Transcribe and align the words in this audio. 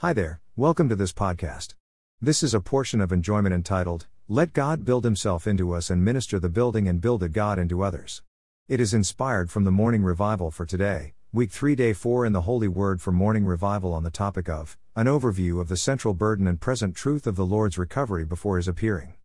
Hi 0.00 0.14
there, 0.14 0.40
welcome 0.56 0.88
to 0.88 0.96
this 0.96 1.12
podcast. 1.12 1.74
This 2.22 2.42
is 2.42 2.54
a 2.54 2.60
portion 2.62 3.02
of 3.02 3.12
enjoyment 3.12 3.54
entitled, 3.54 4.06
Let 4.28 4.54
God 4.54 4.82
Build 4.82 5.04
Himself 5.04 5.46
into 5.46 5.74
Us 5.74 5.90
and 5.90 6.02
Minister 6.02 6.38
the 6.38 6.48
Building 6.48 6.88
and 6.88 7.02
Builded 7.02 7.34
God 7.34 7.58
into 7.58 7.82
Others. 7.82 8.22
It 8.66 8.80
is 8.80 8.94
inspired 8.94 9.50
from 9.50 9.64
the 9.64 9.70
morning 9.70 10.02
revival 10.02 10.50
for 10.50 10.64
today, 10.64 11.12
week 11.34 11.50
3, 11.50 11.74
day 11.74 11.92
4 11.92 12.24
in 12.24 12.32
the 12.32 12.40
Holy 12.40 12.66
Word 12.66 13.02
for 13.02 13.12
morning 13.12 13.44
revival 13.44 13.92
on 13.92 14.02
the 14.02 14.10
topic 14.10 14.48
of, 14.48 14.78
an 14.96 15.04
overview 15.04 15.60
of 15.60 15.68
the 15.68 15.76
central 15.76 16.14
burden 16.14 16.46
and 16.46 16.62
present 16.62 16.96
truth 16.96 17.26
of 17.26 17.36
the 17.36 17.44
Lord's 17.44 17.76
recovery 17.76 18.24
before 18.24 18.56
His 18.56 18.68
appearing. 18.68 19.16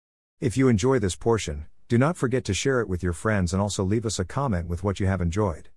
If 0.42 0.58
you 0.58 0.68
enjoy 0.68 1.00
this 1.00 1.16
portion, 1.16 1.68
do 1.88 1.98
not 1.98 2.18
forget 2.18 2.44
to 2.44 2.54
share 2.54 2.82
it 2.82 2.90
with 2.90 3.02
your 3.02 3.14
friends 3.14 3.54
and 3.54 3.62
also 3.62 3.86
leave 3.86 4.06
us 4.06 4.20
a 4.20 4.26
comment 4.26 4.68
with 4.68 4.84
what 4.84 5.00
you 5.00 5.08
have 5.08 5.22
enjoyed. 5.22 5.70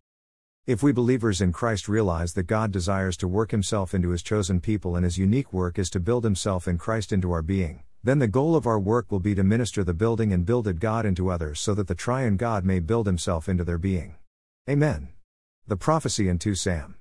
If 0.69 0.83
we 0.83 0.93
believers 0.93 1.41
in 1.41 1.51
Christ 1.51 1.89
realize 1.89 2.35
that 2.35 2.43
God 2.43 2.73
desires 2.73 3.17
to 3.17 3.27
work 3.27 3.53
Himself 3.53 3.95
into 3.95 4.11
His 4.11 4.23
chosen 4.23 4.61
people 4.61 4.97
and 4.97 5.05
His 5.05 5.17
unique 5.17 5.51
work 5.51 5.79
is 5.79 5.89
to 5.89 5.99
build 5.99 6.25
Himself 6.25 6.69
in 6.69 6.77
Christ 6.77 7.11
into 7.11 7.33
our 7.33 7.41
being, 7.41 7.85
then 8.05 8.19
the 8.19 8.29
goal 8.29 8.55
of 8.55 8.67
our 8.67 8.79
work 8.79 9.11
will 9.11 9.19
be 9.19 9.35
to 9.35 9.43
minister 9.43 9.83
the 9.83 9.95
building 9.95 10.31
and 10.31 10.45
builded 10.45 10.79
God 10.79 11.07
into 11.07 11.31
others 11.31 11.59
so 11.59 11.73
that 11.73 11.87
the 11.87 11.95
triune 11.95 12.37
God 12.37 12.67
may 12.67 12.81
build 12.81 13.07
Himself 13.07 13.49
into 13.49 13.65
their 13.65 13.79
being. 13.79 14.17
Amen. 14.69 15.09
The 15.67 15.79
prophecy 15.79 16.29
in 16.29 16.39
2 16.39 16.55
Sam 16.55 16.97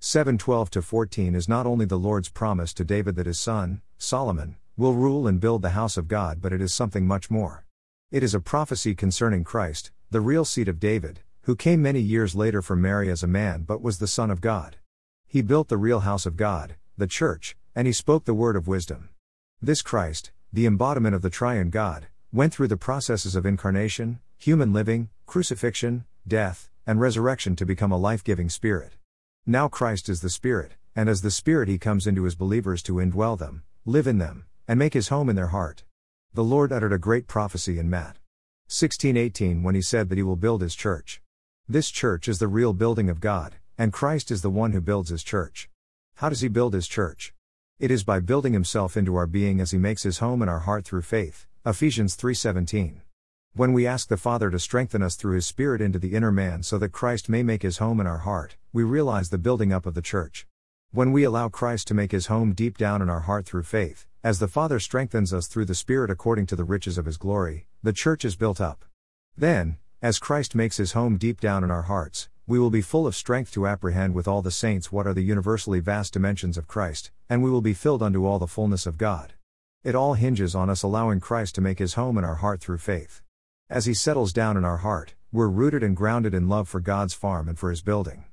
7:12 0.00 0.82
14 0.82 1.34
is 1.34 1.46
not 1.46 1.66
only 1.66 1.84
the 1.84 1.98
Lord's 1.98 2.30
promise 2.30 2.72
to 2.72 2.84
David 2.84 3.16
that 3.16 3.26
his 3.26 3.38
son, 3.38 3.82
Solomon, 3.98 4.56
will 4.78 4.94
rule 4.94 5.26
and 5.28 5.38
build 5.38 5.60
the 5.60 5.76
house 5.76 5.98
of 5.98 6.08
God, 6.08 6.40
but 6.40 6.54
it 6.54 6.62
is 6.62 6.72
something 6.72 7.06
much 7.06 7.30
more. 7.30 7.66
It 8.10 8.22
is 8.22 8.34
a 8.34 8.40
prophecy 8.40 8.94
concerning 8.94 9.44
Christ, 9.44 9.90
the 10.10 10.22
real 10.22 10.46
seed 10.46 10.68
of 10.68 10.80
David, 10.80 11.20
who 11.42 11.56
came 11.56 11.82
many 11.82 12.00
years 12.00 12.34
later 12.34 12.62
from 12.62 12.80
Mary 12.80 13.10
as 13.10 13.22
a 13.22 13.26
man 13.26 13.62
but 13.62 13.82
was 13.82 13.98
the 13.98 14.06
Son 14.06 14.30
of 14.30 14.40
God. 14.40 14.76
He 15.26 15.42
built 15.42 15.68
the 15.68 15.76
real 15.76 16.00
house 16.00 16.26
of 16.26 16.36
God, 16.36 16.76
the 16.96 17.06
church, 17.06 17.56
and 17.74 17.86
he 17.86 17.92
spoke 17.92 18.24
the 18.24 18.34
word 18.34 18.56
of 18.56 18.68
wisdom. 18.68 19.08
This 19.62 19.82
Christ, 19.82 20.32
the 20.52 20.66
embodiment 20.66 21.14
of 21.14 21.22
the 21.22 21.30
triune 21.30 21.70
God, 21.70 22.08
went 22.32 22.52
through 22.52 22.68
the 22.68 22.76
processes 22.76 23.34
of 23.34 23.46
incarnation, 23.46 24.20
human 24.36 24.72
living, 24.72 25.08
crucifixion, 25.26 26.04
death, 26.26 26.70
and 26.86 27.00
resurrection 27.00 27.56
to 27.56 27.66
become 27.66 27.92
a 27.92 27.96
life 27.96 28.24
giving 28.24 28.48
spirit. 28.48 28.96
Now 29.46 29.68
Christ 29.68 30.08
is 30.08 30.20
the 30.20 30.30
Spirit, 30.30 30.72
and 30.94 31.08
as 31.08 31.22
the 31.22 31.30
Spirit 31.30 31.68
he 31.68 31.78
comes 31.78 32.06
into 32.06 32.24
his 32.24 32.34
believers 32.34 32.82
to 32.84 32.94
indwell 32.94 33.38
them, 33.38 33.62
live 33.84 34.06
in 34.06 34.18
them, 34.18 34.44
and 34.68 34.78
make 34.78 34.94
his 34.94 35.08
home 35.08 35.28
in 35.28 35.36
their 35.36 35.48
heart. 35.48 35.84
The 36.34 36.44
Lord 36.44 36.72
uttered 36.72 36.92
a 36.92 36.98
great 36.98 37.26
prophecy 37.26 37.78
in 37.78 37.88
Matt 37.88 38.18
16:18 38.68 39.62
when 39.62 39.74
he 39.74 39.82
said 39.82 40.08
that 40.08 40.18
he 40.18 40.22
will 40.22 40.36
build 40.36 40.62
his 40.62 40.74
church. 40.74 41.20
This 41.70 41.88
church 41.92 42.26
is 42.26 42.40
the 42.40 42.48
real 42.48 42.72
building 42.72 43.08
of 43.08 43.20
God, 43.20 43.54
and 43.78 43.92
Christ 43.92 44.32
is 44.32 44.42
the 44.42 44.50
one 44.50 44.72
who 44.72 44.80
builds 44.80 45.10
his 45.10 45.22
church. 45.22 45.70
How 46.16 46.28
does 46.28 46.40
he 46.40 46.48
build 46.48 46.74
his 46.74 46.88
church? 46.88 47.32
It 47.78 47.92
is 47.92 48.02
by 48.02 48.18
building 48.18 48.54
himself 48.54 48.96
into 48.96 49.14
our 49.14 49.28
being 49.28 49.60
as 49.60 49.70
he 49.70 49.78
makes 49.78 50.02
his 50.02 50.18
home 50.18 50.42
in 50.42 50.48
our 50.48 50.58
heart 50.58 50.84
through 50.84 51.02
faith. 51.02 51.46
Ephesians 51.64 52.16
3:17. 52.16 53.02
When 53.54 53.72
we 53.72 53.86
ask 53.86 54.08
the 54.08 54.16
Father 54.16 54.50
to 54.50 54.58
strengthen 54.58 55.00
us 55.00 55.14
through 55.14 55.36
his 55.36 55.46
spirit 55.46 55.80
into 55.80 56.00
the 56.00 56.16
inner 56.16 56.32
man 56.32 56.64
so 56.64 56.76
that 56.76 56.90
Christ 56.90 57.28
may 57.28 57.44
make 57.44 57.62
his 57.62 57.78
home 57.78 58.00
in 58.00 58.06
our 58.08 58.24
heart, 58.26 58.56
we 58.72 58.82
realize 58.82 59.30
the 59.30 59.38
building 59.38 59.72
up 59.72 59.86
of 59.86 59.94
the 59.94 60.02
church. 60.02 60.48
When 60.90 61.12
we 61.12 61.22
allow 61.22 61.48
Christ 61.48 61.86
to 61.86 61.94
make 61.94 62.10
his 62.10 62.26
home 62.26 62.52
deep 62.52 62.78
down 62.78 63.00
in 63.00 63.08
our 63.08 63.20
heart 63.20 63.46
through 63.46 63.62
faith, 63.62 64.08
as 64.24 64.40
the 64.40 64.48
Father 64.48 64.80
strengthens 64.80 65.32
us 65.32 65.46
through 65.46 65.66
the 65.66 65.76
Spirit 65.76 66.10
according 66.10 66.46
to 66.46 66.56
the 66.56 66.64
riches 66.64 66.98
of 66.98 67.06
his 67.06 67.16
glory, 67.16 67.68
the 67.80 67.92
church 67.92 68.24
is 68.24 68.34
built 68.34 68.60
up. 68.60 68.84
Then, 69.36 69.76
as 70.02 70.18
Christ 70.18 70.54
makes 70.54 70.78
his 70.78 70.92
home 70.92 71.18
deep 71.18 71.40
down 71.40 71.62
in 71.62 71.70
our 71.70 71.82
hearts, 71.82 72.30
we 72.46 72.58
will 72.58 72.70
be 72.70 72.80
full 72.80 73.06
of 73.06 73.14
strength 73.14 73.52
to 73.52 73.66
apprehend 73.66 74.14
with 74.14 74.26
all 74.26 74.40
the 74.40 74.50
saints 74.50 74.90
what 74.90 75.06
are 75.06 75.12
the 75.12 75.22
universally 75.22 75.78
vast 75.78 76.14
dimensions 76.14 76.56
of 76.56 76.66
Christ, 76.66 77.10
and 77.28 77.42
we 77.42 77.50
will 77.50 77.60
be 77.60 77.74
filled 77.74 78.02
unto 78.02 78.24
all 78.24 78.38
the 78.38 78.46
fullness 78.46 78.86
of 78.86 78.96
God. 78.96 79.34
It 79.84 79.94
all 79.94 80.14
hinges 80.14 80.54
on 80.54 80.70
us 80.70 80.82
allowing 80.82 81.20
Christ 81.20 81.54
to 81.56 81.60
make 81.60 81.78
his 81.78 81.94
home 81.94 82.16
in 82.16 82.24
our 82.24 82.36
heart 82.36 82.62
through 82.62 82.78
faith. 82.78 83.20
As 83.68 83.84
he 83.84 83.92
settles 83.92 84.32
down 84.32 84.56
in 84.56 84.64
our 84.64 84.78
heart, 84.78 85.14
we're 85.32 85.48
rooted 85.48 85.82
and 85.82 85.94
grounded 85.94 86.32
in 86.32 86.48
love 86.48 86.66
for 86.66 86.80
God's 86.80 87.12
farm 87.12 87.46
and 87.46 87.58
for 87.58 87.68
his 87.68 87.82
building. 87.82 88.24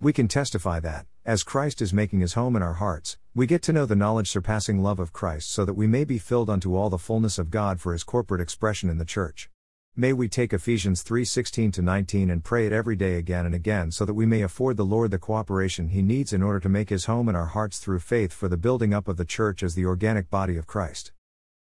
We 0.00 0.12
can 0.12 0.26
testify 0.26 0.80
that, 0.80 1.06
as 1.24 1.44
Christ 1.44 1.80
is 1.80 1.94
making 1.94 2.18
his 2.18 2.34
home 2.34 2.56
in 2.56 2.62
our 2.62 2.74
hearts, 2.74 3.16
we 3.32 3.46
get 3.46 3.62
to 3.62 3.72
know 3.72 3.86
the 3.86 3.94
knowledge 3.94 4.28
surpassing 4.28 4.82
love 4.82 4.98
of 4.98 5.12
Christ 5.12 5.52
so 5.52 5.64
that 5.64 5.74
we 5.74 5.86
may 5.86 6.02
be 6.02 6.18
filled 6.18 6.50
unto 6.50 6.74
all 6.74 6.90
the 6.90 6.98
fullness 6.98 7.38
of 7.38 7.50
God 7.50 7.80
for 7.80 7.92
his 7.92 8.02
corporate 8.02 8.40
expression 8.40 8.90
in 8.90 8.98
the 8.98 9.04
church. 9.04 9.48
May 9.94 10.14
we 10.14 10.26
take 10.26 10.54
Ephesians 10.54 11.02
3:16 11.02 11.70
to 11.72 11.82
19 11.82 12.30
and 12.30 12.42
pray 12.42 12.66
it 12.66 12.72
every 12.72 12.96
day 12.96 13.16
again 13.16 13.44
and 13.44 13.54
again 13.54 13.90
so 13.90 14.06
that 14.06 14.14
we 14.14 14.24
may 14.24 14.40
afford 14.40 14.78
the 14.78 14.86
Lord 14.86 15.10
the 15.10 15.18
cooperation 15.18 15.88
he 15.88 16.00
needs 16.00 16.32
in 16.32 16.42
order 16.42 16.60
to 16.60 16.70
make 16.70 16.88
his 16.88 17.04
home 17.04 17.28
in 17.28 17.36
our 17.36 17.48
hearts 17.48 17.78
through 17.78 17.98
faith 17.98 18.32
for 18.32 18.48
the 18.48 18.56
building 18.56 18.94
up 18.94 19.06
of 19.06 19.18
the 19.18 19.26
church 19.26 19.62
as 19.62 19.74
the 19.74 19.84
organic 19.84 20.30
body 20.30 20.56
of 20.56 20.66
Christ. 20.66 21.12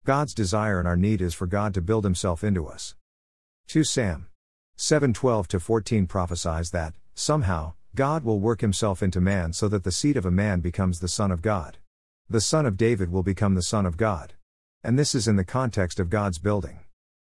God's 0.05 0.35
desire 0.35 0.79
and 0.79 0.87
our 0.87 0.97
need 0.97 1.23
is 1.23 1.33
for 1.33 1.47
God 1.47 1.73
to 1.73 1.81
build 1.81 2.05
himself 2.05 2.45
into 2.45 2.67
us. 2.67 2.97
2 3.67 3.83
Sam 3.83 4.27
7:12 4.77 5.49
to 5.49 5.59
14 5.59 6.07
prophesies 6.07 6.71
that 6.71 6.93
somehow 7.15 7.73
God 7.95 8.25
will 8.25 8.41
work 8.41 8.61
himself 8.61 9.03
into 9.03 9.23
man 9.23 9.55
so 9.55 9.69
that 9.69 9.85
the 9.85 9.91
seed 9.91 10.19
of 10.19 10.27
a 10.27 10.31
man 10.31 10.61
becomes 10.61 11.01
the 11.01 11.09
son 11.09 11.33
of 11.33 11.41
God. 11.41 11.79
The 12.29 12.43
son 12.43 12.67
of 12.67 12.77
David 12.77 13.11
will 13.11 13.23
become 13.23 13.55
the 13.55 13.63
son 13.63 13.87
of 13.87 13.97
God. 13.97 14.35
And 14.85 14.99
this 14.99 15.15
is 15.15 15.27
in 15.27 15.37
the 15.37 15.45
context 15.45 15.99
of 15.99 16.11
God's 16.11 16.39
building. 16.39 16.81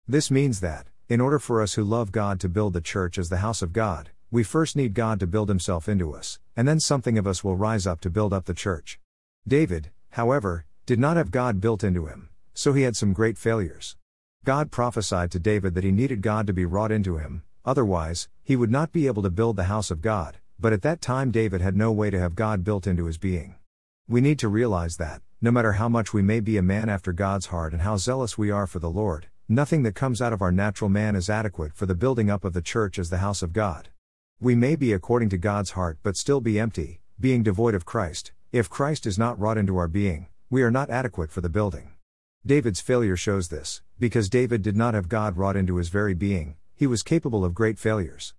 This 0.06 0.30
means 0.30 0.60
that, 0.60 0.88
in 1.08 1.22
order 1.22 1.38
for 1.38 1.62
us 1.62 1.74
who 1.74 1.82
love 1.82 2.12
God 2.12 2.38
to 2.40 2.48
build 2.50 2.74
the 2.74 2.82
church 2.82 3.16
as 3.16 3.30
the 3.30 3.38
house 3.38 3.62
of 3.62 3.72
God, 3.72 4.10
we 4.30 4.42
first 4.42 4.76
need 4.76 4.92
God 4.92 5.18
to 5.20 5.26
build 5.26 5.48
himself 5.48 5.88
into 5.88 6.12
us, 6.12 6.38
and 6.54 6.68
then 6.68 6.78
something 6.78 7.16
of 7.16 7.26
us 7.26 7.42
will 7.42 7.56
rise 7.56 7.86
up 7.86 8.02
to 8.02 8.10
build 8.10 8.34
up 8.34 8.44
the 8.44 8.52
church. 8.52 9.00
David, 9.48 9.90
however, 10.10 10.66
did 10.84 10.98
not 10.98 11.16
have 11.16 11.30
God 11.30 11.58
built 11.58 11.82
into 11.82 12.04
him, 12.04 12.28
so 12.52 12.74
he 12.74 12.82
had 12.82 12.96
some 12.96 13.14
great 13.14 13.38
failures. 13.38 13.96
God 14.44 14.70
prophesied 14.70 15.30
to 15.30 15.38
David 15.38 15.74
that 15.74 15.84
he 15.84 15.90
needed 15.90 16.20
God 16.20 16.46
to 16.48 16.52
be 16.52 16.66
wrought 16.66 16.92
into 16.92 17.16
him, 17.16 17.42
otherwise, 17.64 18.28
he 18.42 18.56
would 18.56 18.70
not 18.70 18.92
be 18.92 19.06
able 19.06 19.22
to 19.22 19.30
build 19.30 19.56
the 19.56 19.64
house 19.64 19.90
of 19.90 20.02
God, 20.02 20.36
but 20.60 20.74
at 20.74 20.82
that 20.82 21.00
time 21.00 21.30
David 21.30 21.62
had 21.62 21.78
no 21.78 21.90
way 21.90 22.10
to 22.10 22.20
have 22.20 22.34
God 22.34 22.62
built 22.62 22.86
into 22.86 23.06
his 23.06 23.16
being. 23.16 23.54
We 24.06 24.20
need 24.20 24.38
to 24.40 24.48
realize 24.48 24.98
that, 24.98 25.22
no 25.40 25.50
matter 25.50 25.72
how 25.72 25.88
much 25.88 26.12
we 26.12 26.20
may 26.20 26.40
be 26.40 26.58
a 26.58 26.62
man 26.62 26.90
after 26.90 27.14
God's 27.14 27.46
heart 27.46 27.72
and 27.72 27.80
how 27.80 27.96
zealous 27.96 28.36
we 28.36 28.50
are 28.50 28.66
for 28.66 28.80
the 28.80 28.90
Lord, 28.90 29.28
Nothing 29.48 29.82
that 29.82 29.94
comes 29.94 30.22
out 30.22 30.32
of 30.32 30.40
our 30.40 30.50
natural 30.50 30.88
man 30.88 31.14
is 31.14 31.28
adequate 31.28 31.74
for 31.74 31.84
the 31.84 31.94
building 31.94 32.30
up 32.30 32.46
of 32.46 32.54
the 32.54 32.62
church 32.62 32.98
as 32.98 33.10
the 33.10 33.18
house 33.18 33.42
of 33.42 33.52
God. 33.52 33.90
We 34.40 34.54
may 34.54 34.74
be 34.74 34.94
according 34.94 35.28
to 35.30 35.36
God's 35.36 35.72
heart 35.72 35.98
but 36.02 36.16
still 36.16 36.40
be 36.40 36.58
empty, 36.58 37.02
being 37.20 37.42
devoid 37.42 37.74
of 37.74 37.84
Christ. 37.84 38.32
If 38.52 38.70
Christ 38.70 39.04
is 39.04 39.18
not 39.18 39.38
wrought 39.38 39.58
into 39.58 39.76
our 39.76 39.86
being, 39.86 40.28
we 40.48 40.62
are 40.62 40.70
not 40.70 40.88
adequate 40.88 41.30
for 41.30 41.42
the 41.42 41.50
building. 41.50 41.90
David's 42.46 42.80
failure 42.80 43.16
shows 43.16 43.48
this, 43.48 43.82
because 43.98 44.30
David 44.30 44.62
did 44.62 44.76
not 44.76 44.94
have 44.94 45.10
God 45.10 45.36
wrought 45.36 45.56
into 45.56 45.76
his 45.76 45.90
very 45.90 46.14
being, 46.14 46.56
he 46.74 46.86
was 46.86 47.02
capable 47.02 47.44
of 47.44 47.54
great 47.54 47.78
failures. 47.78 48.32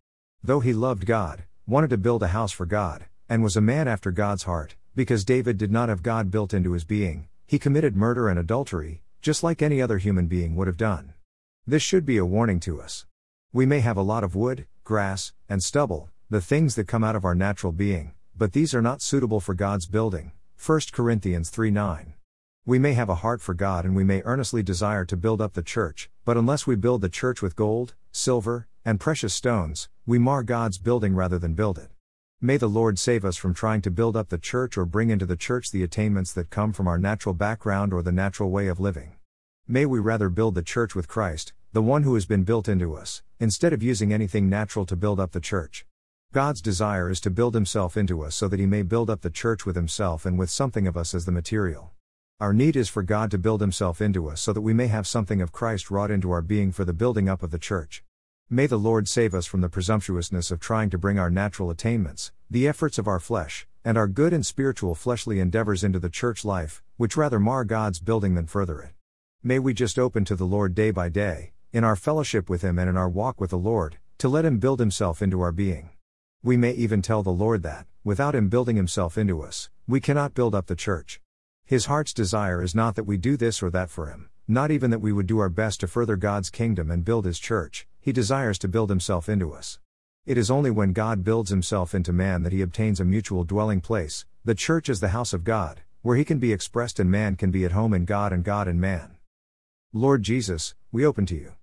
Though 0.44 0.60
he 0.60 0.74
loved 0.74 1.06
God, 1.06 1.44
wanted 1.68 1.92
to 1.92 1.98
build 1.98 2.24
a 2.24 2.30
house 2.30 2.52
for 2.52 2.66
God, 2.66 3.06
and 3.30 3.44
was 3.44 3.56
a 3.56 3.62
man 3.62 3.88
after 3.88 4.10
God's 4.10 4.44
heart, 4.44 4.76
because 4.96 5.24
David 5.24 5.60
did 5.60 5.72
not 5.72 5.90
have 5.90 6.02
God 6.02 6.32
built 6.32 6.52
into 6.52 6.72
his 6.72 6.84
being, 6.84 7.28
he 7.46 7.60
committed 7.60 7.96
murder 7.96 8.28
and 8.28 8.40
adultery, 8.40 9.04
just 9.26 9.42
like 9.42 9.64
any 9.64 9.82
other 9.82 9.98
human 9.98 10.28
being 10.28 10.56
would 10.56 10.68
have 10.68 10.78
done. 10.78 11.12
This 11.66 11.82
should 11.82 12.06
be 12.06 12.18
a 12.18 12.26
warning 12.28 12.60
to 12.60 12.80
us. 12.80 13.08
We 13.52 13.66
may 13.66 13.80
have 13.80 13.98
a 13.98 14.04
lot 14.04 14.24
of 14.24 14.36
wood, 14.36 14.68
grass, 14.84 15.34
and 15.50 15.64
stubble, 15.64 16.12
the 16.30 16.42
things 16.42 16.76
that 16.76 16.88
come 16.88 17.04
out 17.04 17.16
of 17.16 17.26
our 17.26 17.34
natural 17.34 17.72
being, 17.72 18.14
but 18.38 18.54
these 18.54 18.76
are 18.76 18.84
not 18.84 19.02
suitable 19.02 19.40
for 19.40 19.56
God's 19.56 19.88
building. 19.88 20.32
1 20.64 20.80
Corinthians 20.92 21.50
3 21.50 21.72
9. 21.72 22.14
We 22.68 22.78
may 22.78 22.94
have 22.94 23.10
a 23.10 23.22
heart 23.24 23.42
for 23.42 23.56
God 23.56 23.84
and 23.84 23.96
we 23.96 24.04
may 24.04 24.22
earnestly 24.26 24.62
desire 24.62 25.06
to 25.06 25.18
build 25.18 25.42
up 25.42 25.54
the 25.54 25.64
church, 25.64 26.12
but 26.24 26.38
unless 26.38 26.68
we 26.68 26.76
build 26.76 27.02
the 27.02 27.10
church 27.10 27.42
with 27.42 27.56
gold, 27.56 27.96
silver, 28.12 28.68
and 28.86 29.00
precious 29.00 29.34
stones, 29.34 29.90
we 30.06 30.20
mar 30.20 30.44
God's 30.44 30.78
building 30.78 31.16
rather 31.16 31.40
than 31.40 31.56
build 31.56 31.80
it. 31.80 31.90
May 32.42 32.58
the 32.58 32.70
Lord 32.70 33.00
save 33.00 33.26
us 33.26 33.38
from 33.38 33.56
trying 33.56 33.82
to 33.82 33.90
build 33.90 34.16
up 34.16 34.30
the 34.30 34.38
church 34.38 34.78
or 34.78 34.86
bring 34.86 35.10
into 35.10 35.26
the 35.26 35.36
church 35.36 35.72
the 35.72 35.82
attainments 35.82 36.32
that 36.34 36.52
come 36.52 36.74
from 36.74 36.88
our 36.88 37.00
natural 37.00 37.34
background 37.34 37.92
or 37.92 38.04
the 38.04 38.12
natural 38.12 38.52
way 38.52 38.68
of 38.68 38.80
living. 38.80 39.15
May 39.68 39.88
we 39.88 39.98
rather 39.98 40.30
build 40.30 40.54
the 40.54 40.62
church 40.62 40.94
with 40.94 41.08
Christ, 41.08 41.52
the 41.74 41.82
one 41.82 42.04
who 42.04 42.14
has 42.14 42.28
been 42.28 42.44
built 42.44 42.70
into 42.70 42.94
us, 42.94 43.24
instead 43.40 43.74
of 43.74 43.82
using 43.82 44.14
anything 44.14 44.48
natural 44.48 44.86
to 44.86 44.96
build 44.96 45.20
up 45.20 45.32
the 45.32 45.40
church. 45.40 45.88
God's 46.32 46.62
desire 46.62 47.10
is 47.10 47.20
to 47.22 47.32
build 47.32 47.56
himself 47.56 47.98
into 47.98 48.22
us 48.22 48.36
so 48.36 48.48
that 48.48 48.60
he 48.60 48.68
may 48.68 48.84
build 48.84 49.10
up 49.10 49.22
the 49.22 49.32
church 49.32 49.66
with 49.66 49.76
himself 49.76 50.24
and 50.24 50.38
with 50.38 50.52
something 50.52 50.86
of 50.86 50.96
us 50.96 51.16
as 51.16 51.26
the 51.26 51.32
material. 51.32 51.94
Our 52.40 52.54
need 52.54 52.76
is 52.76 52.90
for 52.90 53.02
God 53.02 53.32
to 53.32 53.40
build 53.40 53.62
himself 53.62 54.02
into 54.02 54.30
us 54.30 54.40
so 54.40 54.54
that 54.54 54.62
we 54.62 54.72
may 54.72 54.86
have 54.86 55.08
something 55.08 55.42
of 55.42 55.52
Christ 55.52 55.90
wrought 55.90 56.12
into 56.12 56.30
our 56.30 56.44
being 56.44 56.72
for 56.72 56.86
the 56.86 56.94
building 56.94 57.28
up 57.28 57.42
of 57.42 57.50
the 57.50 57.58
church. 57.58 58.04
May 58.48 58.68
the 58.68 58.78
Lord 58.78 59.08
save 59.08 59.34
us 59.34 59.48
from 59.48 59.62
the 59.62 59.70
presumptuousness 59.70 60.52
of 60.52 60.60
trying 60.60 60.92
to 60.92 61.00
bring 61.00 61.18
our 61.18 61.32
natural 61.32 61.72
attainments, 61.72 62.32
the 62.52 62.68
efforts 62.68 63.00
of 63.00 63.08
our 63.08 63.20
flesh, 63.20 63.66
and 63.84 63.98
our 63.98 64.08
good 64.08 64.32
and 64.32 64.46
spiritual 64.46 64.94
fleshly 64.94 65.40
endeavors 65.40 65.84
into 65.84 65.98
the 65.98 66.10
church 66.10 66.46
life, 66.46 66.84
which 66.98 67.18
rather 67.18 67.40
mar 67.40 67.66
God's 67.66 68.00
building 68.00 68.36
than 68.36 68.46
further 68.46 68.80
it. 68.80 68.95
May 69.48 69.60
we 69.60 69.76
just 69.76 70.00
open 70.00 70.26
to 70.26 70.36
the 70.36 70.44
Lord 70.44 70.74
day 70.74 70.90
by 70.90 71.08
day, 71.08 71.52
in 71.72 71.84
our 71.84 71.96
fellowship 71.96 72.50
with 72.50 72.64
Him 72.64 72.80
and 72.80 72.90
in 72.90 72.98
our 72.98 73.08
walk 73.08 73.40
with 73.40 73.52
the 73.52 73.60
Lord, 73.60 74.00
to 74.18 74.28
let 74.28 74.44
Him 74.44 74.58
build 74.58 74.80
Himself 74.80 75.22
into 75.22 75.40
our 75.40 75.52
being. 75.52 75.92
We 76.42 76.58
may 76.58 76.72
even 76.72 77.04
tell 77.04 77.22
the 77.22 77.30
Lord 77.30 77.62
that, 77.62 77.86
without 78.04 78.34
Him 78.34 78.50
building 78.50 78.76
Himself 78.76 79.20
into 79.20 79.44
us, 79.44 79.70
we 79.88 80.02
cannot 80.02 80.34
build 80.34 80.56
up 80.56 80.66
the 80.66 80.76
church. 80.76 81.22
His 81.64 81.86
heart's 81.86 82.12
desire 82.12 82.64
is 82.64 82.74
not 82.74 82.96
that 82.96 83.04
we 83.04 83.18
do 83.18 83.38
this 83.38 83.62
or 83.62 83.70
that 83.70 83.92
for 83.92 84.08
him, 84.08 84.32
not 84.48 84.72
even 84.72 84.90
that 84.90 84.98
we 84.98 85.14
would 85.14 85.28
do 85.28 85.38
our 85.38 85.50
best 85.50 85.82
to 85.82 85.88
further 85.88 86.16
God's 86.16 86.50
kingdom 86.50 86.90
and 86.90 87.06
build 87.06 87.26
his 87.26 87.38
church, 87.38 87.86
he 88.02 88.12
desires 88.12 88.58
to 88.58 88.68
build 88.68 88.90
himself 88.90 89.30
into 89.30 89.54
us. 89.54 89.78
It 90.26 90.40
is 90.40 90.50
only 90.50 90.72
when 90.72 90.92
God 90.92 91.24
builds 91.24 91.52
himself 91.52 91.94
into 91.94 92.12
man 92.12 92.42
that 92.42 92.52
he 92.52 92.64
obtains 92.64 93.00
a 93.00 93.06
mutual 93.06 93.44
dwelling 93.44 93.80
place, 93.80 94.26
the 94.44 94.56
church 94.56 94.90
is 94.90 95.02
the 95.02 95.10
house 95.10 95.34
of 95.34 95.44
God, 95.44 95.82
where 96.02 96.18
he 96.18 96.26
can 96.26 96.40
be 96.40 96.52
expressed 96.52 97.00
and 97.00 97.12
man 97.12 97.36
can 97.36 97.52
be 97.52 97.64
at 97.64 97.74
home 97.74 97.94
in 97.94 98.06
God 98.06 98.34
and 98.34 98.44
God 98.44 98.68
in 98.68 98.80
man. 98.80 99.15
Lord 99.98 100.24
Jesus, 100.24 100.76
we 100.92 101.06
open 101.06 101.26
to 101.28 101.36
you. 101.36 101.54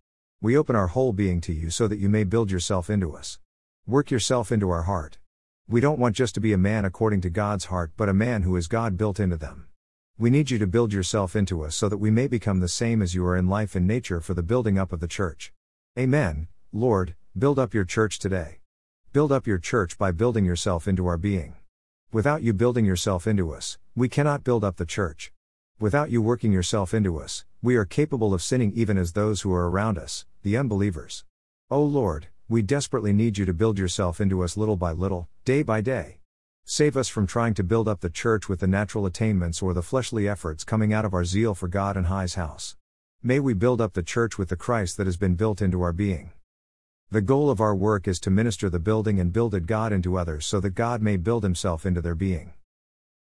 We 0.40 0.56
open 0.56 0.74
our 0.74 0.86
whole 0.86 1.12
being 1.12 1.42
to 1.42 1.52
you 1.52 1.68
so 1.68 1.86
that 1.86 1.98
you 1.98 2.08
may 2.08 2.24
build 2.24 2.50
yourself 2.50 2.88
into 2.88 3.14
us. 3.14 3.38
Work 3.86 4.10
yourself 4.10 4.50
into 4.50 4.70
our 4.70 4.84
heart. 4.84 5.18
We 5.68 5.82
don't 5.82 5.98
want 5.98 6.16
just 6.16 6.34
to 6.36 6.40
be 6.40 6.54
a 6.54 6.56
man 6.56 6.86
according 6.86 7.20
to 7.20 7.28
God's 7.28 7.66
heart, 7.66 7.92
but 7.94 8.08
a 8.08 8.14
man 8.14 8.40
who 8.40 8.56
is 8.56 8.68
God 8.68 8.96
built 8.96 9.20
into 9.20 9.36
them. 9.36 9.66
We 10.16 10.30
need 10.30 10.50
you 10.50 10.58
to 10.60 10.66
build 10.66 10.94
yourself 10.94 11.36
into 11.36 11.62
us 11.62 11.76
so 11.76 11.90
that 11.90 11.98
we 11.98 12.10
may 12.10 12.26
become 12.26 12.60
the 12.60 12.68
same 12.68 13.02
as 13.02 13.14
you 13.14 13.22
are 13.26 13.36
in 13.36 13.50
life 13.50 13.76
and 13.76 13.86
nature 13.86 14.22
for 14.22 14.32
the 14.32 14.42
building 14.42 14.78
up 14.78 14.94
of 14.94 15.00
the 15.00 15.06
church. 15.06 15.52
Amen, 15.98 16.48
Lord, 16.72 17.14
build 17.38 17.58
up 17.58 17.74
your 17.74 17.84
church 17.84 18.18
today. 18.18 18.60
Build 19.12 19.30
up 19.30 19.46
your 19.46 19.58
church 19.58 19.98
by 19.98 20.10
building 20.10 20.46
yourself 20.46 20.88
into 20.88 21.06
our 21.06 21.18
being. 21.18 21.56
Without 22.12 22.42
you 22.42 22.54
building 22.54 22.86
yourself 22.86 23.26
into 23.26 23.52
us, 23.52 23.76
we 23.94 24.08
cannot 24.08 24.42
build 24.42 24.64
up 24.64 24.76
the 24.76 24.86
church. 24.86 25.32
Without 25.78 26.10
you 26.10 26.22
working 26.22 26.50
yourself 26.50 26.94
into 26.94 27.18
us, 27.18 27.44
we 27.64 27.76
are 27.76 27.84
capable 27.84 28.34
of 28.34 28.42
sinning 28.42 28.72
even 28.74 28.98
as 28.98 29.12
those 29.12 29.42
who 29.42 29.54
are 29.54 29.70
around 29.70 29.96
us, 29.96 30.26
the 30.42 30.56
unbelievers. 30.56 31.24
O 31.70 31.76
oh 31.76 31.84
Lord, 31.84 32.26
we 32.48 32.60
desperately 32.60 33.12
need 33.12 33.38
you 33.38 33.44
to 33.44 33.54
build 33.54 33.78
yourself 33.78 34.20
into 34.20 34.42
us 34.42 34.56
little 34.56 34.76
by 34.76 34.90
little, 34.90 35.28
day 35.44 35.62
by 35.62 35.80
day. 35.80 36.18
Save 36.64 36.96
us 36.96 37.08
from 37.08 37.24
trying 37.24 37.54
to 37.54 37.62
build 37.62 37.86
up 37.86 38.00
the 38.00 38.10
church 38.10 38.48
with 38.48 38.58
the 38.58 38.66
natural 38.66 39.06
attainments 39.06 39.62
or 39.62 39.74
the 39.74 39.82
fleshly 39.82 40.28
efforts 40.28 40.64
coming 40.64 40.92
out 40.92 41.04
of 41.04 41.14
our 41.14 41.24
zeal 41.24 41.54
for 41.54 41.68
God 41.68 41.96
and 41.96 42.06
High's 42.06 42.34
house. 42.34 42.74
May 43.22 43.38
we 43.38 43.54
build 43.54 43.80
up 43.80 43.92
the 43.92 44.02
church 44.02 44.38
with 44.38 44.48
the 44.48 44.56
Christ 44.56 44.96
that 44.96 45.06
has 45.06 45.16
been 45.16 45.36
built 45.36 45.62
into 45.62 45.82
our 45.82 45.92
being. 45.92 46.32
The 47.12 47.22
goal 47.22 47.48
of 47.48 47.60
our 47.60 47.76
work 47.76 48.08
is 48.08 48.18
to 48.20 48.30
minister 48.30 48.70
the 48.70 48.80
building 48.80 49.20
and 49.20 49.32
builded 49.32 49.68
God 49.68 49.92
into 49.92 50.18
others 50.18 50.46
so 50.46 50.58
that 50.58 50.70
God 50.70 51.00
may 51.00 51.16
build 51.16 51.44
himself 51.44 51.86
into 51.86 52.00
their 52.00 52.16
being. 52.16 52.54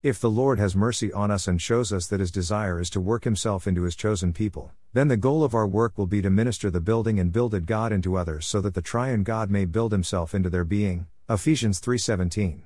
If 0.06 0.20
the 0.20 0.30
Lord 0.30 0.60
has 0.60 0.76
mercy 0.76 1.12
on 1.12 1.32
us 1.32 1.48
and 1.48 1.60
shows 1.60 1.92
us 1.92 2.06
that 2.06 2.20
his 2.20 2.30
desire 2.30 2.80
is 2.80 2.92
to 2.92 3.02
work 3.02 3.24
himself 3.24 3.66
into 3.66 3.82
his 3.82 3.96
chosen 3.96 4.34
people, 4.34 4.72
then 4.94 5.08
the 5.08 5.18
goal 5.18 5.44
of 5.44 5.56
our 5.56 5.66
work 5.66 5.98
will 5.98 6.06
be 6.06 6.22
to 6.22 6.30
minister 6.30 6.70
the 6.70 6.80
building 6.80 7.20
and 7.20 7.32
builded 7.32 7.66
God 7.66 7.92
into 7.92 8.16
others 8.16 8.46
so 8.46 8.62
that 8.62 8.76
the 8.76 8.84
triune 8.84 9.24
God 9.24 9.50
may 9.50 9.66
build 9.66 9.92
himself 9.92 10.36
into 10.36 10.48
their 10.48 10.64
being. 10.64 11.08
Ephesians 11.28 11.80
3:17. 11.80 12.66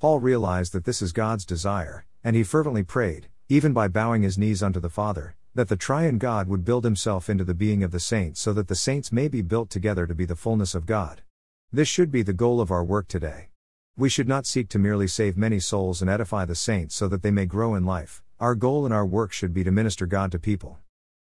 Paul 0.00 0.18
realized 0.18 0.72
that 0.72 0.82
this 0.82 1.00
is 1.00 1.12
God's 1.12 1.46
desire, 1.46 2.04
and 2.24 2.34
he 2.34 2.42
fervently 2.42 2.82
prayed, 2.82 3.28
even 3.48 3.72
by 3.72 3.86
bowing 3.86 4.22
his 4.22 4.36
knees 4.36 4.60
unto 4.60 4.80
the 4.80 4.90
Father, 4.90 5.36
that 5.54 5.68
the 5.68 5.76
triune 5.76 6.18
God 6.18 6.48
would 6.48 6.64
build 6.64 6.82
himself 6.82 7.30
into 7.30 7.44
the 7.44 7.54
being 7.54 7.84
of 7.84 7.92
the 7.92 8.00
saints 8.00 8.40
so 8.40 8.52
that 8.54 8.66
the 8.66 8.74
saints 8.74 9.12
may 9.12 9.28
be 9.28 9.40
built 9.40 9.70
together 9.70 10.08
to 10.08 10.16
be 10.16 10.24
the 10.24 10.34
fullness 10.34 10.74
of 10.74 10.86
God. 10.86 11.22
This 11.70 11.86
should 11.86 12.10
be 12.10 12.22
the 12.22 12.32
goal 12.32 12.60
of 12.60 12.72
our 12.72 12.82
work 12.82 13.06
today. 13.06 13.50
We 13.94 14.08
should 14.08 14.26
not 14.26 14.46
seek 14.46 14.70
to 14.70 14.78
merely 14.78 15.06
save 15.06 15.36
many 15.36 15.60
souls 15.60 16.00
and 16.00 16.10
edify 16.10 16.46
the 16.46 16.54
saints 16.54 16.94
so 16.94 17.08
that 17.08 17.22
they 17.22 17.30
may 17.30 17.44
grow 17.44 17.74
in 17.74 17.84
life. 17.84 18.22
Our 18.40 18.54
goal 18.54 18.86
in 18.86 18.92
our 18.92 19.04
work 19.04 19.32
should 19.32 19.52
be 19.52 19.64
to 19.64 19.70
minister 19.70 20.06
God 20.06 20.32
to 20.32 20.38
people. 20.38 20.78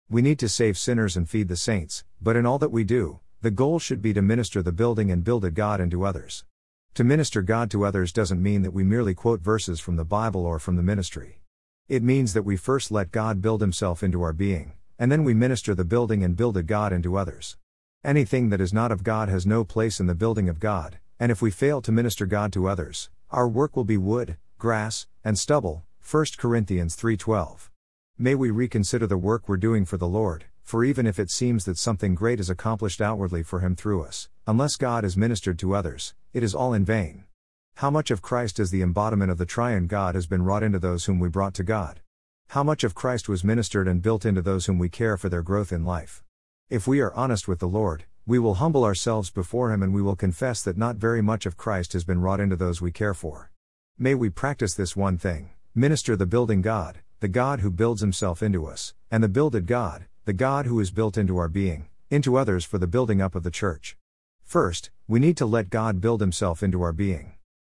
We 0.09 0.21
need 0.21 0.39
to 0.39 0.47
save 0.47 0.77
sinners 0.77 1.17
and 1.17 1.29
feed 1.29 1.49
the 1.49 1.57
saints, 1.57 2.05
but 2.21 2.37
in 2.37 2.45
all 2.45 2.59
that 2.59 2.71
we 2.71 2.85
do, 2.85 3.19
the 3.41 3.51
goal 3.51 3.77
should 3.77 4.01
be 4.01 4.13
to 4.13 4.21
minister 4.21 4.63
the 4.63 4.71
building 4.71 5.11
and 5.11 5.21
builded 5.21 5.53
God 5.53 5.81
into 5.81 6.05
others. 6.05 6.45
To 6.93 7.03
minister 7.03 7.41
God 7.41 7.69
to 7.71 7.83
others 7.83 8.13
doesn't 8.13 8.41
mean 8.41 8.61
that 8.61 8.73
we 8.73 8.85
merely 8.85 9.13
quote 9.13 9.41
verses 9.41 9.81
from 9.81 9.97
the 9.97 10.05
Bible 10.05 10.45
or 10.45 10.57
from 10.57 10.77
the 10.77 10.81
ministry. 10.81 11.41
It 11.89 12.03
means 12.03 12.31
that 12.33 12.43
we 12.43 12.55
first 12.55 12.89
let 12.89 13.11
God 13.11 13.41
build 13.41 13.59
Himself 13.59 14.01
into 14.01 14.21
our 14.21 14.31
being, 14.31 14.75
and 14.97 15.11
then 15.11 15.25
we 15.25 15.33
minister 15.33 15.75
the 15.75 15.83
building 15.83 16.23
and 16.23 16.37
build 16.37 16.53
builded 16.53 16.67
God 16.67 16.93
into 16.93 17.17
others. 17.17 17.57
Anything 18.01 18.47
that 18.47 18.61
is 18.61 18.71
not 18.71 18.93
of 18.93 19.03
God 19.03 19.27
has 19.27 19.45
no 19.45 19.65
place 19.65 19.99
in 19.99 20.07
the 20.07 20.15
building 20.15 20.47
of 20.47 20.61
God, 20.61 20.99
and 21.21 21.31
if 21.31 21.39
we 21.39 21.51
fail 21.51 21.83
to 21.83 21.91
minister 21.91 22.25
God 22.25 22.51
to 22.51 22.67
others, 22.67 23.11
our 23.29 23.47
work 23.47 23.75
will 23.75 23.83
be 23.83 23.95
wood, 23.95 24.37
grass, 24.57 25.05
and 25.23 25.37
stubble. 25.37 25.83
1 26.01 26.25
Corinthians 26.39 26.95
3:12. 26.95 27.69
May 28.17 28.33
we 28.33 28.49
reconsider 28.49 29.05
the 29.05 29.19
work 29.19 29.47
we're 29.47 29.57
doing 29.57 29.85
for 29.85 29.97
the 29.97 30.07
Lord, 30.07 30.45
for 30.63 30.83
even 30.83 31.05
if 31.05 31.19
it 31.19 31.29
seems 31.29 31.65
that 31.65 31.77
something 31.77 32.15
great 32.15 32.39
is 32.39 32.49
accomplished 32.49 33.01
outwardly 33.01 33.43
for 33.43 33.59
him 33.59 33.75
through 33.75 34.01
us, 34.01 34.29
unless 34.47 34.77
God 34.77 35.05
is 35.05 35.15
ministered 35.15 35.59
to 35.59 35.75
others, 35.75 36.15
it 36.33 36.41
is 36.41 36.55
all 36.55 36.73
in 36.73 36.83
vain. 36.83 37.25
How 37.75 37.91
much 37.91 38.09
of 38.09 38.23
Christ 38.23 38.59
as 38.59 38.71
the 38.71 38.81
embodiment 38.81 39.29
of 39.29 39.37
the 39.37 39.45
triune 39.45 39.85
God 39.85 40.15
has 40.15 40.25
been 40.25 40.41
wrought 40.41 40.63
into 40.63 40.79
those 40.79 41.05
whom 41.05 41.19
we 41.19 41.29
brought 41.29 41.53
to 41.53 41.63
God? 41.63 42.01
How 42.47 42.63
much 42.63 42.83
of 42.83 42.95
Christ 42.95 43.29
was 43.29 43.43
ministered 43.43 43.87
and 43.87 44.01
built 44.01 44.25
into 44.25 44.41
those 44.41 44.65
whom 44.65 44.79
we 44.79 44.89
care 44.89 45.17
for 45.17 45.29
their 45.29 45.43
growth 45.43 45.71
in 45.71 45.85
life? 45.85 46.23
If 46.67 46.87
we 46.87 46.99
are 46.99 47.13
honest 47.13 47.47
with 47.47 47.59
the 47.59 47.67
Lord, 47.67 48.05
we 48.25 48.37
will 48.37 48.55
humble 48.55 48.83
ourselves 48.83 49.31
before 49.31 49.73
Him 49.73 49.81
and 49.81 49.93
we 49.93 50.01
will 50.01 50.15
confess 50.15 50.61
that 50.61 50.77
not 50.77 50.97
very 50.97 51.21
much 51.21 51.45
of 51.45 51.57
Christ 51.57 51.93
has 51.93 52.03
been 52.03 52.21
wrought 52.21 52.39
into 52.39 52.55
those 52.55 52.81
we 52.81 52.91
care 52.91 53.13
for. 53.13 53.51
May 53.97 54.13
we 54.13 54.29
practice 54.29 54.73
this 54.73 54.95
one 54.95 55.17
thing 55.17 55.51
minister 55.73 56.15
the 56.15 56.25
building 56.25 56.61
God, 56.61 56.99
the 57.19 57.27
God 57.27 57.61
who 57.61 57.71
builds 57.71 58.01
Himself 58.01 58.43
into 58.43 58.65
us, 58.67 58.93
and 59.09 59.23
the 59.23 59.29
builded 59.29 59.65
God, 59.65 60.05
the 60.25 60.33
God 60.33 60.65
who 60.65 60.79
is 60.79 60.91
built 60.91 61.17
into 61.17 61.37
our 61.37 61.47
being, 61.47 61.87
into 62.09 62.35
others 62.35 62.65
for 62.65 62.77
the 62.77 62.87
building 62.87 63.21
up 63.21 63.35
of 63.35 63.43
the 63.43 63.51
church. 63.51 63.95
First, 64.43 64.91
we 65.07 65.19
need 65.19 65.37
to 65.37 65.45
let 65.45 65.69
God 65.69 66.01
build 66.01 66.21
Himself 66.21 66.61
into 66.61 66.81
our 66.81 66.93
being. 66.93 67.33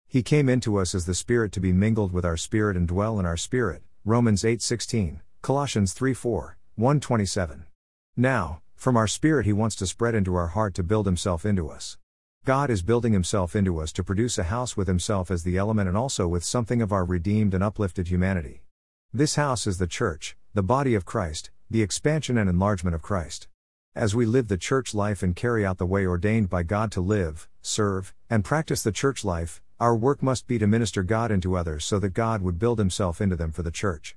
He 0.09 0.23
came 0.23 0.49
into 0.49 0.77
us 0.77 0.95
as 0.95 1.07
the 1.07 1.15
Spirit 1.15 1.53
to 1.53 1.61
be 1.61 1.73
mingled 1.73 2.13
with 2.13 2.25
our 2.25 2.37
spirit 2.37 2.77
and 2.77 2.87
dwell 2.87 3.19
in 3.19 3.27
our 3.27 3.37
spirit. 3.37 3.83
Romans 4.05 4.45
8:16, 4.45 5.21
Colossians 5.41 5.95
3:4, 5.95 6.57
127. 6.77 7.65
Now, 8.17 8.61
from 8.85 8.99
our 8.99 9.07
spirit 9.07 9.47
he 9.47 9.53
wants 9.55 9.75
to 9.75 9.87
spread 9.87 10.15
into 10.15 10.35
our 10.35 10.49
heart 10.49 10.75
to 10.75 10.83
build 10.83 11.07
himself 11.07 11.47
into 11.47 11.71
us. 11.71 11.97
God 12.45 12.69
is 12.69 12.83
building 12.83 13.15
himself 13.15 13.57
into 13.57 13.81
us 13.81 13.91
to 13.93 14.05
produce 14.05 14.37
a 14.37 14.43
house 14.43 14.77
with 14.77 14.89
himself 14.89 15.31
as 15.31 15.43
the 15.43 15.57
element 15.57 15.89
and 15.89 15.97
also 15.97 16.29
with 16.29 16.45
something 16.45 16.83
of 16.83 16.93
our 16.93 17.03
redeemed 17.03 17.55
and 17.55 17.65
uplifted 17.65 18.09
humanity. 18.09 18.61
This 19.11 19.37
house 19.37 19.67
is 19.67 19.79
the 19.79 19.87
church, 19.87 20.37
the 20.53 20.63
body 20.63 20.95
of 20.95 21.07
Christ, 21.07 21.51
the 21.71 21.81
expansion 21.81 22.37
and 22.37 22.51
enlargement 22.51 22.95
of 22.95 23.01
Christ. 23.01 23.49
As 23.95 24.15
we 24.15 24.27
live 24.27 24.49
the 24.49 24.59
church 24.59 24.95
life 24.95 25.23
and 25.23 25.35
carry 25.35 25.65
out 25.65 25.79
the 25.79 25.87
way 25.87 26.05
ordained 26.05 26.51
by 26.51 26.63
God 26.63 26.93
to 26.93 27.01
live, 27.01 27.49
serve, 27.63 28.13
and 28.29 28.45
practice 28.45 28.83
the 28.83 28.93
church 28.93 29.25
life, 29.25 29.63
our 29.81 29.97
work 29.97 30.23
must 30.23 30.47
be 30.47 30.59
to 30.59 30.67
minister 30.67 31.03
God 31.03 31.31
into 31.31 31.57
others 31.57 31.87
so 31.87 31.99
that 32.01 32.11
God 32.11 32.43
would 32.43 32.59
build 32.59 32.79
himself 32.79 33.23
into 33.23 33.35
them 33.35 33.51
for 33.51 33.63
the 33.63 33.71
church. 33.71 34.15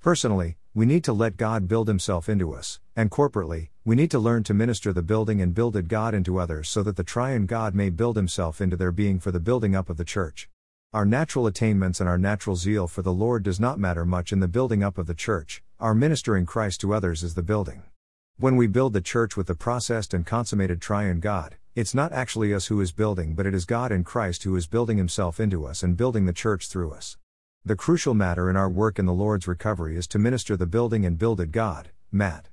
Personally, 0.00 0.56
we 0.72 0.86
need 0.86 1.04
to 1.04 1.12
let 1.12 1.36
God 1.36 1.68
build 1.68 1.86
himself 1.86 2.30
into 2.30 2.54
us, 2.54 2.80
and 2.96 3.10
corporately, 3.10 3.68
we 3.84 3.94
need 3.94 4.10
to 4.12 4.18
learn 4.18 4.42
to 4.44 4.54
minister 4.54 4.94
the 4.94 5.02
building 5.02 5.42
and 5.42 5.54
builded 5.54 5.90
God 5.90 6.14
into 6.14 6.38
others 6.38 6.70
so 6.70 6.82
that 6.82 6.96
the 6.96 7.04
triune 7.04 7.44
God 7.44 7.74
may 7.74 7.90
build 7.90 8.16
himself 8.16 8.62
into 8.62 8.78
their 8.78 8.92
being 8.92 9.20
for 9.20 9.30
the 9.30 9.38
building 9.38 9.76
up 9.76 9.90
of 9.90 9.98
the 9.98 10.04
church. 10.04 10.48
Our 10.94 11.04
natural 11.04 11.46
attainments 11.46 12.00
and 12.00 12.08
our 12.08 12.16
natural 12.16 12.56
zeal 12.56 12.88
for 12.88 13.02
the 13.02 13.12
Lord 13.12 13.42
does 13.42 13.60
not 13.60 13.78
matter 13.78 14.06
much 14.06 14.32
in 14.32 14.40
the 14.40 14.48
building 14.48 14.82
up 14.82 14.96
of 14.96 15.06
the 15.06 15.12
church, 15.12 15.62
our 15.78 15.94
ministering 15.94 16.46
Christ 16.46 16.80
to 16.80 16.94
others 16.94 17.22
is 17.22 17.34
the 17.34 17.42
building. 17.42 17.82
When 18.38 18.56
we 18.56 18.68
build 18.68 18.94
the 18.94 19.02
church 19.02 19.36
with 19.36 19.48
the 19.48 19.54
processed 19.54 20.14
and 20.14 20.24
consummated 20.24 20.80
triune 20.80 21.20
God, 21.20 21.56
it's 21.74 21.94
not 21.94 22.10
actually 22.10 22.54
us 22.54 22.68
who 22.68 22.80
is 22.80 22.90
building, 22.90 23.34
but 23.34 23.44
it 23.44 23.52
is 23.52 23.66
God 23.66 23.92
in 23.92 24.04
Christ 24.04 24.44
who 24.44 24.56
is 24.56 24.66
building 24.66 24.96
himself 24.96 25.38
into 25.38 25.66
us 25.66 25.82
and 25.82 25.94
building 25.94 26.24
the 26.24 26.32
church 26.32 26.68
through 26.68 26.90
us. 26.92 27.18
The 27.62 27.76
crucial 27.76 28.14
matter 28.14 28.48
in 28.48 28.56
our 28.56 28.70
work 28.70 28.98
in 28.98 29.04
the 29.04 29.12
Lord's 29.12 29.46
recovery 29.46 29.94
is 29.94 30.06
to 30.08 30.18
minister 30.18 30.56
the 30.56 30.66
building 30.66 31.04
and 31.04 31.18
builded 31.18 31.52
God. 31.52 31.90
Matt. 32.10 32.48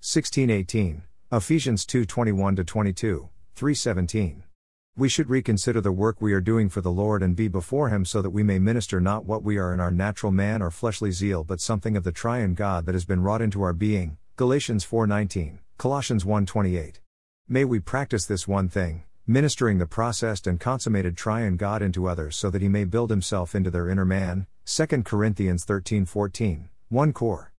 16:18, 0.00 1.02
Ephesians 1.32 1.84
2:21 1.84 2.64
22, 2.64 3.28
3:17. 3.56 4.44
We 4.96 5.08
should 5.08 5.28
reconsider 5.28 5.80
the 5.80 5.90
work 5.90 6.20
we 6.20 6.32
are 6.32 6.40
doing 6.40 6.68
for 6.68 6.80
the 6.80 6.92
Lord 6.92 7.24
and 7.24 7.34
be 7.34 7.48
before 7.48 7.88
him 7.88 8.04
so 8.04 8.22
that 8.22 8.30
we 8.30 8.44
may 8.44 8.60
minister 8.60 9.00
not 9.00 9.24
what 9.24 9.42
we 9.42 9.58
are 9.58 9.74
in 9.74 9.80
our 9.80 9.90
natural 9.90 10.30
man 10.30 10.62
or 10.62 10.70
fleshly 10.70 11.10
zeal 11.10 11.42
but 11.42 11.60
something 11.60 11.96
of 11.96 12.04
the 12.04 12.12
triune 12.12 12.54
God 12.54 12.86
that 12.86 12.94
has 12.94 13.04
been 13.04 13.22
wrought 13.22 13.42
into 13.42 13.62
our 13.62 13.72
being. 13.72 14.16
Galatians 14.36 14.84
4:19, 14.84 15.58
Colossians 15.76 16.24
1:28. 16.24 17.00
May 17.48 17.64
we 17.64 17.80
practice 17.80 18.26
this 18.26 18.46
one 18.46 18.68
thing, 18.68 19.02
ministering 19.32 19.78
the 19.78 19.86
processed 19.86 20.46
and 20.46 20.60
consummated 20.60 21.16
triune 21.16 21.56
God 21.56 21.80
into 21.80 22.06
others 22.06 22.36
so 22.36 22.50
that 22.50 22.60
he 22.60 22.68
may 22.68 22.84
build 22.84 23.08
himself 23.08 23.54
into 23.54 23.70
their 23.70 23.88
inner 23.88 24.04
man. 24.04 24.46
2 24.66 25.04
Corinthians 25.04 25.64
13:14, 25.64 26.68
1 26.90 27.12
Cor. 27.14 27.52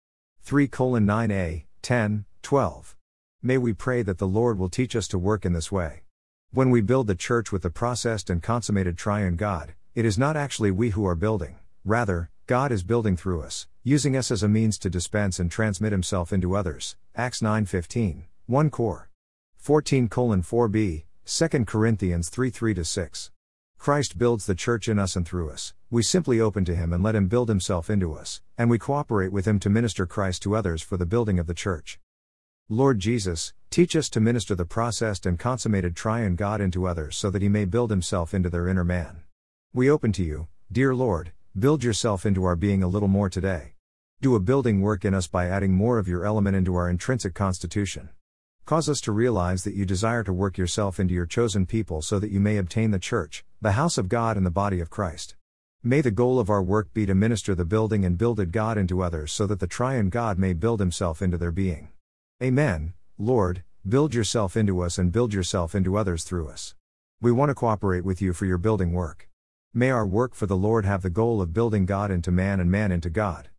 3 0.43 0.67
9a, 0.67 1.65
10, 1.81 2.25
12. 2.43 2.95
May 3.41 3.57
we 3.57 3.73
pray 3.73 4.03
that 4.03 4.19
the 4.19 4.27
Lord 4.27 4.59
will 4.59 4.69
teach 4.69 4.95
us 4.95 5.07
to 5.07 5.17
work 5.17 5.45
in 5.45 5.53
this 5.53 5.71
way. 5.71 6.03
When 6.51 6.69
we 6.69 6.81
build 6.81 7.07
the 7.07 7.15
church 7.15 7.51
with 7.51 7.63
the 7.63 7.71
processed 7.71 8.29
and 8.29 8.43
consummated 8.43 8.95
triune 8.95 9.35
God, 9.35 9.73
it 9.95 10.05
is 10.05 10.19
not 10.19 10.37
actually 10.37 10.69
we 10.69 10.91
who 10.91 11.07
are 11.07 11.15
building, 11.15 11.57
rather, 11.83 12.29
God 12.45 12.71
is 12.71 12.83
building 12.83 13.17
through 13.17 13.41
us, 13.41 13.67
using 13.83 14.15
us 14.15 14.29
as 14.29 14.43
a 14.43 14.47
means 14.47 14.77
to 14.77 14.91
dispense 14.91 15.39
and 15.39 15.49
transmit 15.49 15.91
himself 15.91 16.31
into 16.31 16.55
others. 16.55 16.97
Acts 17.15 17.41
9:15, 17.41 18.25
1 18.45 18.69
Cor. 18.69 19.09
14 19.57 20.07
4b, 20.07 21.05
2 21.25 21.47
Corinthians 21.63 22.27
3 22.27 22.49
3 22.49 22.83
6. 22.83 23.31
Christ 23.77 24.17
builds 24.17 24.45
the 24.45 24.55
church 24.55 24.89
in 24.89 24.99
us 24.99 25.15
and 25.15 25.25
through 25.25 25.49
us. 25.49 25.73
We 25.89 26.03
simply 26.03 26.41
open 26.41 26.65
to 26.65 26.75
Him 26.75 26.91
and 26.91 27.01
let 27.01 27.15
Him 27.15 27.29
build 27.29 27.47
Himself 27.47 27.89
into 27.89 28.13
us, 28.13 28.41
and 28.57 28.69
we 28.69 28.77
cooperate 28.77 29.31
with 29.31 29.47
Him 29.47 29.57
to 29.59 29.69
minister 29.69 30.05
Christ 30.05 30.41
to 30.41 30.53
others 30.53 30.81
for 30.81 30.97
the 30.97 31.05
building 31.05 31.39
of 31.39 31.47
the 31.47 31.53
church. 31.53 31.97
Lord 32.67 32.99
Jesus, 32.99 33.53
teach 33.69 33.95
us 33.95 34.09
to 34.09 34.19
minister 34.19 34.53
the 34.53 34.65
processed 34.65 35.25
and 35.25 35.39
consummated 35.39 35.95
triune 35.95 36.35
God 36.35 36.59
into 36.59 36.87
others 36.87 37.15
so 37.15 37.29
that 37.29 37.41
He 37.41 37.47
may 37.47 37.63
build 37.63 37.89
Himself 37.89 38.33
into 38.33 38.49
their 38.49 38.67
inner 38.67 38.83
man. 38.83 39.23
We 39.73 39.89
open 39.89 40.11
to 40.13 40.23
you, 40.25 40.49
dear 40.73 40.93
Lord, 40.93 41.31
build 41.57 41.85
yourself 41.85 42.25
into 42.25 42.43
our 42.43 42.57
being 42.57 42.83
a 42.83 42.89
little 42.89 43.07
more 43.07 43.29
today. 43.29 43.75
Do 44.19 44.35
a 44.35 44.41
building 44.41 44.81
work 44.81 45.05
in 45.05 45.13
us 45.13 45.27
by 45.27 45.47
adding 45.47 45.71
more 45.71 45.99
of 45.99 46.07
your 46.09 46.25
element 46.25 46.57
into 46.57 46.75
our 46.75 46.89
intrinsic 46.89 47.33
constitution. 47.33 48.09
Cause 48.65 48.87
us 48.87 49.01
to 49.01 49.11
realize 49.11 49.65
that 49.65 49.73
you 49.73 49.85
desire 49.85 50.23
to 50.23 50.31
work 50.31 50.57
yourself 50.57 50.97
into 50.97 51.13
your 51.13 51.25
chosen 51.25 51.65
people 51.65 52.01
so 52.01 52.17
that 52.17 52.31
you 52.31 52.39
may 52.39 52.55
obtain 52.55 52.91
the 52.91 52.99
church, 52.99 53.43
the 53.61 53.73
house 53.73 53.97
of 53.97 54.07
God, 54.07 54.37
and 54.37 54.45
the 54.45 54.51
body 54.51 54.79
of 54.79 54.89
Christ. 54.89 55.35
May 55.83 55.99
the 55.99 56.11
goal 56.11 56.39
of 56.39 56.49
our 56.49 56.63
work 56.63 56.93
be 56.93 57.05
to 57.05 57.13
minister 57.13 57.55
the 57.55 57.65
building 57.65 58.05
and 58.05 58.17
builded 58.17 58.53
God 58.53 58.77
into 58.77 59.03
others 59.03 59.33
so 59.33 59.45
that 59.47 59.59
the 59.59 59.67
triune 59.67 60.09
God 60.09 60.39
may 60.39 60.53
build 60.53 60.79
himself 60.79 61.21
into 61.21 61.37
their 61.37 61.51
being. 61.51 61.89
Amen. 62.41 62.93
Lord, 63.17 63.63
build 63.85 64.13
yourself 64.13 64.55
into 64.55 64.81
us 64.81 64.97
and 64.97 65.11
build 65.11 65.33
yourself 65.33 65.75
into 65.75 65.97
others 65.97 66.23
through 66.23 66.47
us. 66.47 66.73
We 67.19 67.33
want 67.33 67.49
to 67.49 67.55
cooperate 67.55 68.05
with 68.05 68.21
you 68.21 68.31
for 68.31 68.45
your 68.45 68.57
building 68.57 68.93
work. 68.93 69.27
May 69.73 69.89
our 69.89 70.07
work 70.07 70.35
for 70.35 70.45
the 70.45 70.55
Lord 70.55 70.85
have 70.85 71.01
the 71.01 71.09
goal 71.09 71.41
of 71.41 71.53
building 71.53 71.85
God 71.85 72.11
into 72.11 72.31
man 72.31 72.61
and 72.61 72.71
man 72.71 72.93
into 72.93 73.09
God. 73.09 73.49